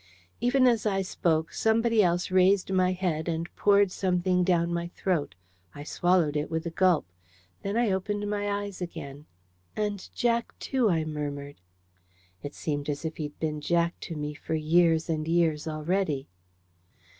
[0.39, 5.35] Even as I spoke, somebody else raised my head and poured something down my throat.
[5.75, 7.05] I swallowed it with a gulp.
[7.61, 9.27] Then I opened my eyes again.
[9.75, 11.61] "And Jack, too," I murmured.
[12.41, 16.27] It seemed as if he'd been "Jack" to me for years and years already.